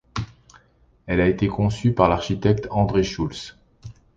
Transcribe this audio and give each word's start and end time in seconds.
Elle 1.05 1.21
a 1.21 1.27
été 1.27 1.47
conçue 1.47 1.93
par 1.93 2.09
l’architecte 2.09 2.65
André 2.71 3.03
Schulz. 3.03 3.55